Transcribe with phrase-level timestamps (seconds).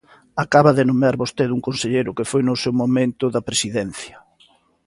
[0.43, 4.17] Acaba de nomear vostede un conselleiro que foi no seu momento da Presidencia.